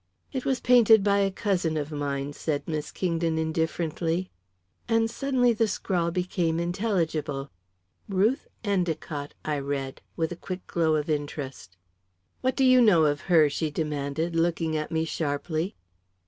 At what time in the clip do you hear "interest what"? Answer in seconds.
11.07-12.55